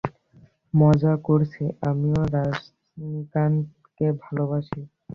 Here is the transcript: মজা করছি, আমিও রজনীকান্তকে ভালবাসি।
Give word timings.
মজা 0.73 1.13
করছি, 1.27 1.63
আমিও 1.89 2.21
রজনীকান্তকে 2.33 4.07
ভালবাসি। 4.21 4.79